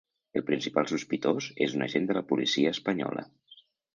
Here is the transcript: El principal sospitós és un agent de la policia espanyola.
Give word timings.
El 0.39 0.43
principal 0.45 0.87
sospitós 0.91 1.49
és 1.67 1.77
un 1.79 1.85
agent 1.87 2.09
de 2.11 2.17
la 2.19 2.25
policia 2.33 2.75
espanyola. 2.79 3.27